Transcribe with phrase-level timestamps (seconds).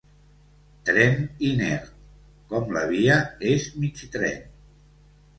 [0.89, 1.11] «tren
[1.49, 1.91] inert»—
[2.53, 3.17] com la via
[3.51, 4.41] és mig tren.